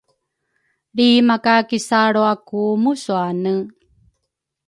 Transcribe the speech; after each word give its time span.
lri 0.93 1.09
maka 1.27 1.55
kisaalrua 1.69 2.31
ku 2.47 2.61
musuane? 2.81 3.53